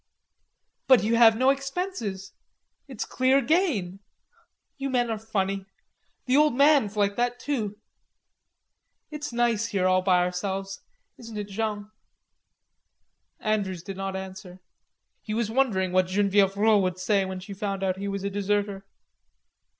"But 0.87 1.03
you 1.03 1.15
have 1.17 1.37
no 1.37 1.51
expenses.... 1.51 2.33
It's 2.87 3.05
clear 3.05 3.39
gain.... 3.39 3.99
You 4.79 4.89
men 4.89 5.11
are 5.11 5.19
funny. 5.19 5.67
The 6.25 6.35
old 6.35 6.55
man's 6.55 6.97
like 6.97 7.15
that 7.17 7.37
too.... 7.39 7.77
It's 9.11 9.31
nice 9.31 9.67
here 9.67 9.85
all 9.85 10.01
by 10.01 10.23
ourselves, 10.23 10.81
isn't 11.19 11.37
it, 11.37 11.49
Jean?" 11.49 11.91
Andrews 13.39 13.83
did 13.83 13.95
not 13.95 14.15
answer. 14.15 14.59
He 15.21 15.35
was 15.35 15.51
wondering 15.51 15.91
what 15.91 16.07
Genevieve 16.07 16.57
Rod 16.57 16.81
would 16.81 16.97
say 16.97 17.23
when 17.23 17.39
she 17.39 17.53
found 17.53 17.83
out 17.83 17.97
he 17.97 18.07
was 18.07 18.23
a 18.23 18.31
deserter. 18.31 18.83